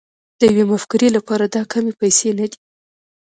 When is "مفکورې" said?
0.71-1.09